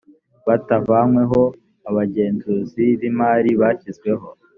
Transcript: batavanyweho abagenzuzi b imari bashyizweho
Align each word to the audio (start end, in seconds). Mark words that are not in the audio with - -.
batavanyweho 0.47 1.41
abagenzuzi 1.89 2.83
b 2.99 3.01
imari 3.09 3.51
bashyizweho 3.61 4.27